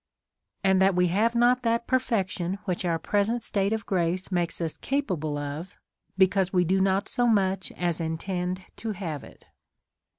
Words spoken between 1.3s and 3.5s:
not that perfection which our present